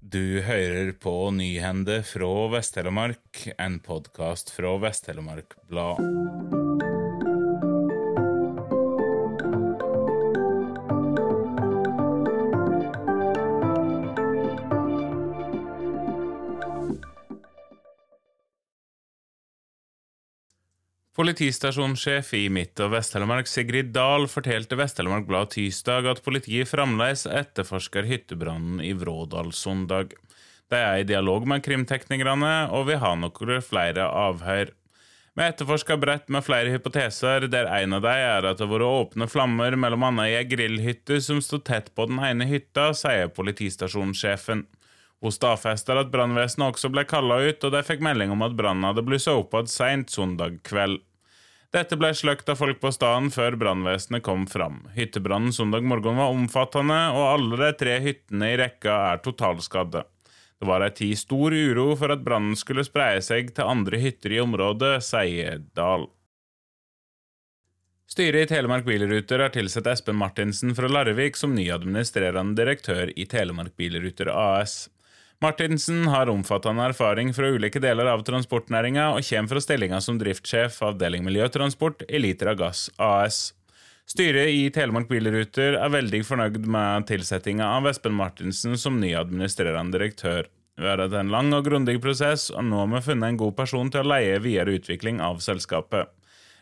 Du 0.00 0.40
hører 0.40 0.92
på 0.96 1.12
Nyhende 1.30 1.98
fra 2.08 2.30
Vest-Telemark, 2.54 3.42
en 3.60 3.76
podkast 3.84 4.48
fra 4.56 4.72
Vest-Telemark 4.80 5.58
Blad. 5.68 6.59
Politistasjonssjef 21.18 22.28
i 22.38 22.44
Midt- 22.54 22.78
og 22.84 22.92
Vest-Telemark 22.92 23.48
Sigrid 23.50 23.88
Dahl 23.90 24.28
fortalte 24.30 24.76
Vest-Telemark 24.78 25.24
Blad 25.26 25.50
tirsdag 25.50 26.06
at 26.06 26.20
politiet 26.22 26.70
fremdeles 26.70 27.24
etterforsker 27.26 28.06
hyttebrannen 28.06 28.78
i 28.86 28.92
Vrådalssondag. 28.94 30.14
De 30.70 30.78
er 30.78 31.00
i 31.00 31.08
dialog 31.08 31.48
med 31.50 31.64
krimteknikerne 31.66 32.52
og 32.70 32.86
vi 32.92 33.00
har 33.02 33.18
noen 33.18 33.66
flere 33.66 34.06
avhør. 34.06 34.70
Vi 35.34 35.46
etterforsker 35.48 35.98
bredt 35.98 36.30
med 36.30 36.46
flere 36.46 36.70
hypoteser, 36.70 37.48
der 37.50 37.66
en 37.74 37.98
av 37.98 38.06
dem 38.06 38.22
er 38.30 38.46
at 38.46 38.58
det 38.60 38.68
har 38.68 38.74
vært 38.76 38.86
åpne 38.86 39.26
flammer 39.30 39.74
annet 39.74 40.26
i 40.28 40.38
ei 40.38 40.46
grillhytte 40.46 41.18
som 41.22 41.42
sto 41.42 41.58
tett 41.58 41.90
på 41.94 42.06
den 42.06 42.22
ene 42.22 42.46
hytta, 42.46 42.92
sier 42.94 43.34
politistasjonssjefen. 43.34 44.62
Hun 45.20 45.34
stadfester 45.34 46.00
at 46.00 46.10
brannvesenet 46.12 46.72
også 46.72 46.88
ble 46.92 47.04
kalla 47.08 47.42
ut, 47.44 47.64
og 47.64 47.74
de 47.74 47.84
fikk 47.84 48.00
melding 48.04 48.32
om 48.32 48.44
at 48.46 48.56
brannen 48.56 48.88
hadde 48.88 49.04
blussa 49.04 49.36
opp 49.36 49.52
igjen 49.56 49.72
seint 49.72 50.12
søndag 50.12 50.60
kveld. 50.64 51.02
Dette 51.70 51.94
ble 51.94 52.08
sløkt 52.16 52.48
av 52.50 52.58
folk 52.58 52.80
på 52.82 52.90
staden 52.90 53.28
før 53.30 53.54
brannvesenet 53.60 54.24
kom 54.26 54.48
fram. 54.50 54.80
Hyttebrannen 54.96 55.52
søndag 55.54 55.84
morgen 55.86 56.18
var 56.18 56.32
omfattende, 56.34 56.98
og 57.14 57.28
alle 57.28 57.60
de 57.60 57.68
tre 57.78 57.98
hyttene 58.02 58.48
i 58.54 58.56
rekka 58.58 58.96
er 59.12 59.20
totalskadde. 59.22 60.02
Det 60.60 60.68
var 60.68 60.82
ei 60.84 60.90
tid 60.92 61.16
stor 61.16 61.54
uro 61.54 61.92
for 61.96 62.12
at 62.12 62.24
brannen 62.24 62.56
skulle 62.58 62.84
spreie 62.84 63.20
seg 63.24 63.54
til 63.56 63.70
andre 63.70 64.00
hytter 64.02 64.34
i 64.34 64.40
området, 64.42 64.96
sier 65.06 65.62
Dahl. 65.78 66.08
Styret 68.10 68.48
i 68.48 68.50
Telemark 68.50 68.82
Bilruter 68.84 69.44
har 69.44 69.52
tilsatt 69.54 69.86
Espen 69.86 70.18
Martinsen 70.18 70.74
fra 70.74 70.90
Larvik 70.90 71.38
som 71.38 71.54
ny 71.54 71.68
administrerende 71.70 72.58
direktør 72.58 73.12
i 73.14 73.28
Telemark 73.30 73.76
Bilruter 73.78 74.32
AS. 74.34 74.88
Martinsen 75.40 76.02
har 76.12 76.28
omfattende 76.28 76.84
erfaring 76.84 77.30
fra 77.32 77.48
ulike 77.48 77.80
deler 77.80 78.10
av 78.12 78.20
transportnæringa 78.28 79.06
og 79.14 79.24
kommer 79.24 79.48
fra 79.54 79.62
stillinga 79.64 80.00
som 80.04 80.18
driftssjef 80.20 80.76
avdeling 80.84 81.24
miljøtransport 81.24 82.04
i 82.12 82.20
Litra 82.20 82.52
Gass 82.52 82.90
AS. 83.00 83.38
Styret 84.04 84.52
i 84.52 84.66
Telemark 84.74 85.08
Bilruter 85.08 85.78
er 85.80 85.94
veldig 85.94 86.20
fornøyd 86.28 86.68
med 86.68 87.08
tilsettinga 87.08 87.70
av 87.78 87.88
Espen 87.88 88.18
Martinsen 88.18 88.76
som 88.76 89.00
ny 89.00 89.14
administrerende 89.16 89.96
direktør. 89.96 90.44
Vi 90.76 90.84
har 90.84 91.00
hatt 91.00 91.16
en 91.16 91.32
lang 91.32 91.48
og 91.56 91.64
grundig 91.64 91.96
prosess, 92.04 92.50
og 92.52 92.66
nå 92.68 92.82
har 92.82 92.92
vi 92.98 93.04
funnet 93.08 93.32
en 93.32 93.40
god 93.40 93.56
person 93.56 93.88
til 93.88 94.04
å 94.04 94.10
leie 94.12 94.42
videre 94.44 94.76
utvikling 94.76 95.24
av 95.24 95.40
selskapet. 95.40 96.12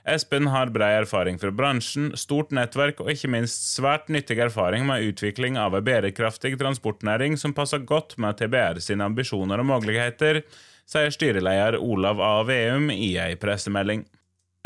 Espen 0.09 0.48
har 0.48 0.70
brei 0.73 0.91
erfaring 0.97 1.37
fra 1.41 1.51
bransjen, 1.53 2.11
stort 2.17 2.53
nettverk 2.56 3.03
og 3.05 3.11
ikke 3.12 3.28
minst 3.33 3.67
svært 3.75 4.09
nyttig 4.12 4.39
erfaring 4.41 4.87
med 4.89 5.05
utvikling 5.11 5.59
av 5.61 5.77
en 5.77 5.84
bærekraftig 5.84 6.55
transportnæring 6.61 7.37
som 7.41 7.55
passer 7.56 7.84
godt 7.84 8.17
med 8.17 8.39
TBR 8.41 8.81
sine 8.84 9.05
ambisjoner 9.05 9.61
og 9.61 9.69
muligheter, 9.69 10.41
sier 10.89 11.12
styreleder 11.12 11.77
Olav 11.77 12.23
A. 12.25 12.34
Veum 12.48 12.89
i 12.95 13.17
ei 13.20 13.34
pressemelding. 13.41 14.06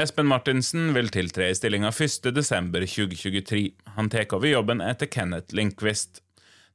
Espen 0.01 0.31
Martinsen 0.31 0.93
vil 0.97 1.11
tiltre 1.13 1.51
i 1.51 1.57
stillinga 1.59 1.91
1.12.2023. 1.91 3.65
Han 3.99 4.11
tar 4.11 4.31
over 4.33 4.49
jobben 4.49 4.81
etter 4.81 5.11
Kenneth 5.11 5.55
Linkvist. 5.55 6.23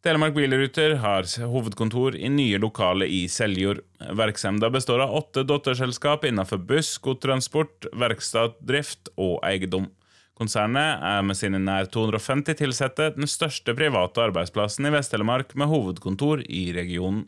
Telemark 0.05 0.35
Bilruter 0.35 0.93
har 1.01 1.25
hovedkontor 1.49 2.15
i 2.15 2.29
nye 2.29 2.59
lokaler 2.61 3.09
i 3.09 3.23
Seljord. 3.31 3.79
Virksomheten 3.97 4.73
består 4.73 5.01
av 5.01 5.15
åtte 5.17 5.43
datterselskap 5.43 6.25
innenfor 6.29 6.61
buss, 6.69 6.91
godstransport, 7.01 7.89
verksteddrift 7.97 9.09
og 9.17 9.39
eiendom. 9.47 9.89
Konsernet 10.37 11.01
er 11.01 11.23
med 11.25 11.39
sine 11.39 11.57
nær 11.57 11.89
250 11.89 12.61
ansatte 12.67 13.09
den 13.15 13.25
største 13.25 13.73
private 13.73 14.21
arbeidsplassen 14.27 14.85
i 14.85 14.93
Vest-Telemark, 14.93 15.55
med 15.57 15.71
hovedkontor 15.71 16.45
i 16.45 16.67
regionen. 16.77 17.25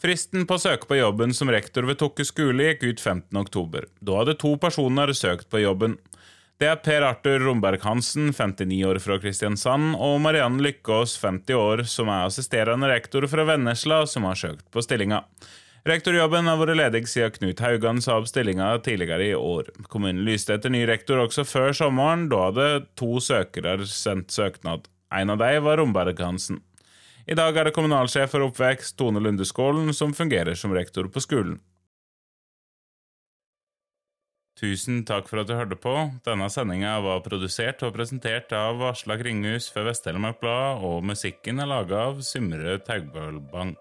Fristen 0.00 0.46
på 0.48 0.56
å 0.56 0.62
søke 0.62 0.86
på 0.88 0.96
jobben 0.96 1.34
som 1.36 1.50
rektor 1.52 1.84
ved 1.90 1.98
Tokke 2.00 2.24
skole 2.24 2.70
gikk 2.70 2.86
ut 2.86 3.02
15.10. 3.02 3.90
Da 4.00 4.22
hadde 4.22 4.38
to 4.40 4.54
personer 4.62 5.10
søkt 5.12 5.50
på 5.50 5.60
jobben. 5.60 5.98
Det 6.60 6.68
er 6.68 6.76
Per 6.84 7.00
Arthur 7.00 7.40
Romberg 7.40 7.80
Hansen, 7.88 8.34
59 8.36 8.82
år 8.84 8.98
fra 9.00 9.16
Kristiansand, 9.16 9.94
og 9.96 10.18
Mariann 10.20 10.58
Lykkås, 10.60 11.14
50 11.22 11.56
år, 11.56 11.82
som 11.88 12.10
er 12.12 12.26
assisterende 12.26 12.90
rektor 12.90 13.24
fra 13.32 13.46
Vennesla, 13.48 14.02
som 14.04 14.26
har 14.28 14.36
søkt 14.36 14.66
på 14.68 14.82
stillinga. 14.84 15.22
Rektorjobben 15.88 16.50
har 16.50 16.58
vært 16.60 16.76
ledig 16.76 17.06
siden 17.08 17.32
Knut 17.38 17.62
Haugan 17.64 18.02
sa 18.04 18.18
opp 18.20 18.28
stillinga 18.28 18.74
tidligere 18.84 19.30
i 19.30 19.38
år. 19.38 19.70
Kommunen 19.88 20.20
lyste 20.26 20.58
etter 20.58 20.68
ny 20.68 20.82
rektor 20.84 21.22
også 21.22 21.46
før 21.48 21.72
sommeren. 21.80 22.28
Da 22.28 22.42
hadde 22.50 22.68
to 23.00 23.24
søkere 23.24 23.78
sendt 23.88 24.36
søknad. 24.36 24.84
En 25.16 25.32
av 25.32 25.40
dem 25.40 25.64
var 25.64 25.80
Romberg 25.80 26.20
Hansen. 26.20 26.60
I 27.24 27.40
dag 27.40 27.56
er 27.56 27.70
det 27.70 27.76
kommunalsjef 27.78 28.34
for 28.34 28.44
oppvekst, 28.50 28.98
Tone 29.00 29.24
Lundeskålen, 29.24 29.94
som 29.96 30.12
fungerer 30.12 30.60
som 30.60 30.76
rektor 30.76 31.08
på 31.08 31.24
skolen. 31.24 31.56
Tusen 34.60 35.06
takk 35.08 35.24
for 35.30 35.40
at 35.40 35.48
du 35.48 35.54
hørte 35.56 35.76
på. 35.80 35.94
Denne 36.26 36.50
sendinga 36.52 36.98
var 37.00 37.22
produsert 37.24 37.80
og 37.86 37.94
presentert 37.96 38.52
av 38.52 38.82
Aslak 38.90 39.24
Ringhus 39.24 39.70
for 39.72 39.88
Vest-Telemark 39.88 40.36
Blad, 40.42 40.84
og 40.84 41.06
musikken 41.08 41.64
er 41.64 41.70
laga 41.70 42.02
av 42.10 42.20
Symre 42.26 42.76
Taugbølbang. 42.84 43.72